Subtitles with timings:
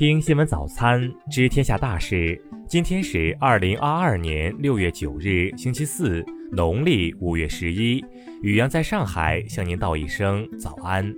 [0.00, 2.42] 听新闻早餐知天下大事。
[2.66, 8.02] 今天是二零二二年六月九日，星期四，农历五月十一。
[8.40, 11.14] 雨阳在上海向您道一声早安。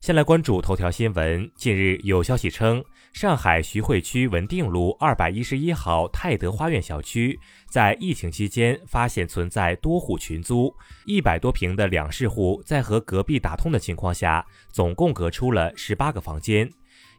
[0.00, 1.50] 先来关注头条新闻。
[1.56, 2.80] 近日有消息称，
[3.12, 7.38] 上海徐汇区文定路二百一十一号泰德花苑小区
[7.68, 10.74] 在疫情期间发现存在多户群租，
[11.04, 16.68] 一百多平的两室户在和隔壁打通的情况下，总共隔出了十八个房间。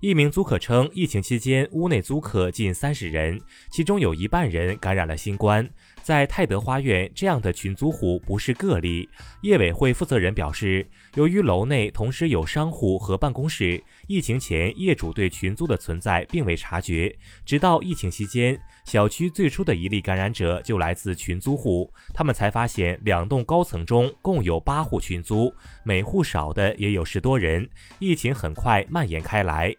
[0.01, 3.39] 一名租客称，疫情期间屋内租客近三十人，
[3.71, 5.69] 其中有一半人感染了新冠。
[6.03, 9.09] 在泰德花园，这样的群租户不是个例。
[9.41, 10.85] 业委会负责人表示，
[11.15, 25.53] 由于楼内同时有商户和办公室，疫情前业主对群租的存在并未察觉，直到疫情期间，小区最初的一例感染者就来自群租户，他们才发现两栋高层中共有八户群租，
[25.85, 27.69] 每户少的也有十多人。
[27.99, 29.73] 疫情很快蔓延开来。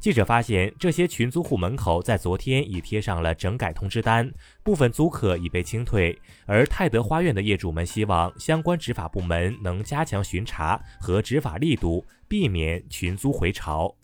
[0.00, 6.18] 记者发现，这些群租户门口在昨天已贴上了整改通知单，部分租客已被清退。
[6.46, 13.94] 而泰德花苑的业主们希望相关执法部门能加强巡查和执法力度，避免群租回潮。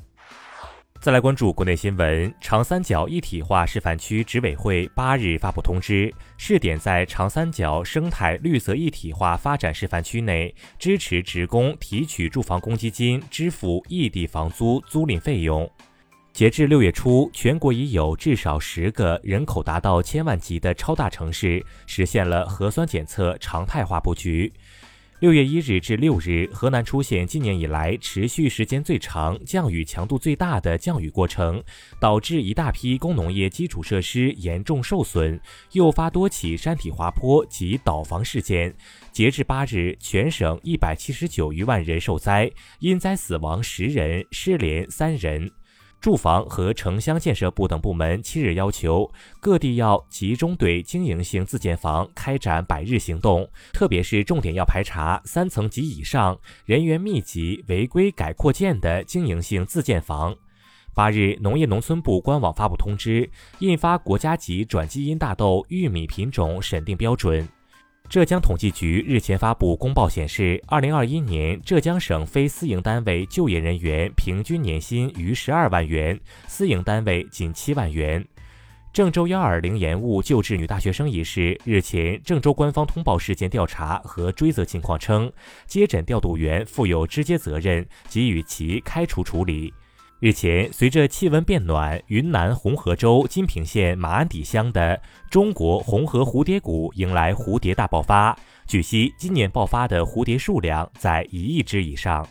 [1.06, 15.70] 再来关注国内新闻，长三角一体化示范区执委会八日发布通知，试点在长三角生态绿色一体化发展示范区内，支持职工提取住房公积金，支付异地房租租赁费用。
[16.32, 24.52] 截至六月初，全国已有至少十个人口达到千万级的超大城市实现了核酸检测常态化布局。
[25.18, 31.62] 六月一日至六日，河南出现今年以来持续时间最长、降雨强度最大的降雨过程，
[31.98, 35.40] 导致一大批工农业基础设施严重受损，
[35.72, 38.74] 诱发多起山体滑坡及倒房事件。
[39.10, 45.50] 截至八日，全省一百七十九余万人受灾，因灾死亡十人，失联三人。
[46.00, 60.36] 住房和城乡建设部等部门七日要求各地要集中对经营性自建房开展百日行动，特别是重点要排查三层及以上、人员密集、违规改扩建的经营性自建房。
[60.94, 63.28] 八日，农业农村部官网发布通知，
[63.58, 67.46] 印发国家级转基因大豆玉米品种审定标准。
[68.08, 78.24] 浙江统计局日前发布公报显示，二零二一年浙江省非私营单位就业人员平均年薪逾十二万元，私营单位仅七万元。
[78.92, 85.30] 郑州幺二零延误救治女大学生一事，日前郑州官方通报事件调查和追责情况称，
[85.66, 89.74] 接诊调度员负有直接责任，给予其开除处理。
[90.18, 98.34] 日前，随着气温变暖，云南红河州金平县马鞍底乡的中国红河蝴蝶谷迎来蝴蝶大爆发。
[98.66, 102.26] 据悉，今年爆发的蝴蝶数量在一亿只以上。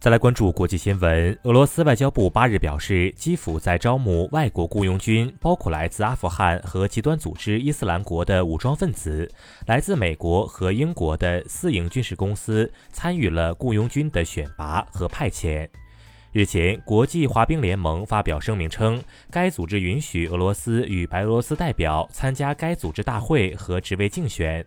[0.00, 9.30] 再来关注国际新闻，俄罗斯外交部八日表示，基辅在招募外国雇佣军，包括来自阿富汗和极端组织伊斯兰国的武装分子。
[9.66, 15.68] 来自美国和英国的私营军事公司参与了雇佣军的选拔和派遣。
[16.34, 19.00] 日前，国际滑冰联盟发表声明称，
[19.30, 24.66] 该组织允许俄罗斯与白俄罗斯代表参加该组织大会和职位竞选。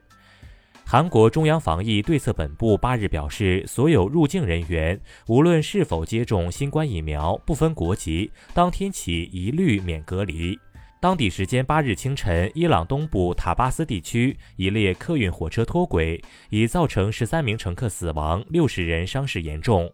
[0.86, 4.98] 韩国中央防疫对策本部八日表示，所有入境人员
[5.28, 10.58] 无论是否接种新冠疫苗，不分国籍，当天起一律免隔离。
[11.02, 19.92] 当地时间八日清晨，伊朗东部塔巴斯地区一列客运火车脱轨，已造成十三名乘客死亡，六十人伤势严重。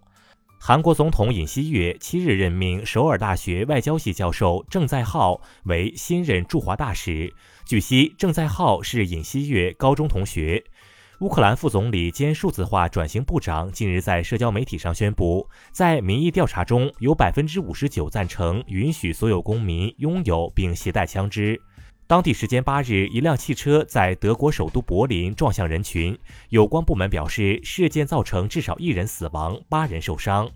[0.66, 7.29] 韩国总统尹锡悦七日任命首尔大学外交系教授郑在浩为新任驻华大使。
[7.66, 10.63] 据悉，郑在浩是尹锡悦高中同学。
[11.19, 21.62] 乌克兰副总理兼数字化转型部长近日在社交媒体上宣布，在民意调查中有百分之五十九赞成允许所有公民拥有并携带枪支。
[22.13, 26.16] 当地时间八日，一辆汽车在德国首都柏林撞向人群。
[26.50, 30.48] 有关部门表示，事件造成至少一人死亡，八人受伤。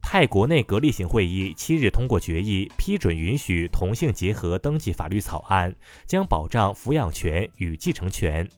[0.00, 5.76] 泰国内阁例行会议七日通过决议，批准允许同性结合登记法律草案，
[6.06, 8.48] 将保障抚养权与继承权。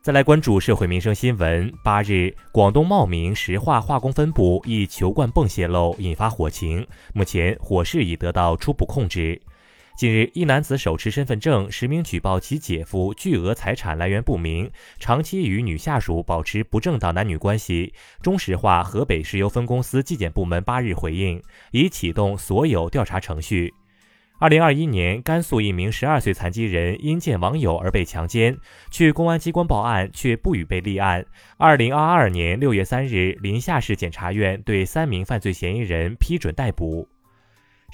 [0.00, 1.70] 再来关注社会民生新闻。
[1.84, 9.38] 八日，广东茂名石化化工分部一球罐泵泄漏，引发火情，目前火势已得到初步控制。
[9.96, 14.68] 近日，一男子手持身份证实名举报其姐夫巨额财产来源不明，
[14.98, 17.94] 长期与女下属保持不正当男女关系。
[18.20, 23.72] 中石化河北石油分公司纪检部门八日回应，已启动所有调查程序。
[24.40, 28.58] 二零二一年，甘肃一名十二岁残疾人因见网友而被强奸，
[28.90, 31.24] 去公安机关报案却不予被立案。
[31.56, 37.08] 二零二二年六月三日，临夏市检察院对三名犯罪嫌疑人批准逮捕。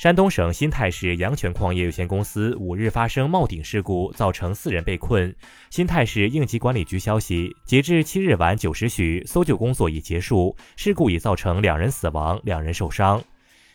[0.01, 5.37] 山东省新泰市阳泉矿业有限公司五日发生冒顶事故，造成四人被困。
[5.69, 13.23] 新泰市应急管理局消息，截至七日晚九时许，搜救工作已结束，事故已造成两人死亡，两人受伤。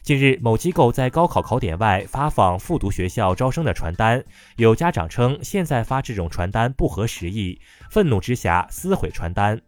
[0.01, 4.25] 近日，某机构在高考考点外发放复读学校招生的传单，
[4.56, 7.62] 有家长称现在发这种传单不合时宜，
[7.92, 9.62] 愤怒之下撕毁传单。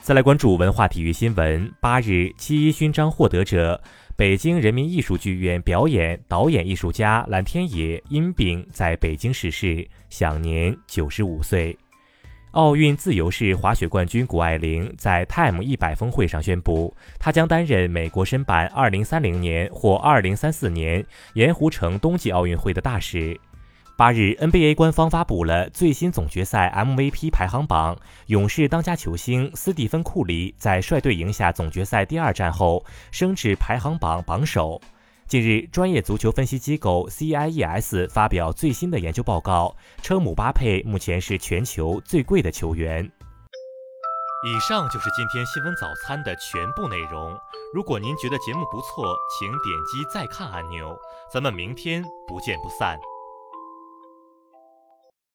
[0.00, 3.78] 再来关注文化体育新闻，八日七一勋章获得者、
[4.20, 11.74] 北京人民艺术剧院表演导演艺术家蓝天野因病在北京逝世，享年九十五岁。
[12.50, 21.02] 奥运自由式滑雪冠军谷爱凌在 Time 一百峰会上宣布，她将担任美国申办2030年或2034年
[21.32, 23.40] 盐湖城冬季奥运会的大使。
[24.00, 27.94] 八日，NBA 官方发布了最新总决赛 MVP 排行榜，
[28.28, 34.80] 勇士当家球星斯蒂芬·库里在率队赢下总决赛第二战后，升至排行榜榜首。
[35.26, 43.04] 近日，专业足球分析机构 CIES 发表最新的研究报告，称姆巴佩目前是全球最贵的球员。
[43.04, 47.38] 以上就是今天新闻早餐的全部内容。
[47.74, 50.98] 如果您觉得节目不错，请点击再看按钮。
[51.30, 52.98] 咱们明天不见不散。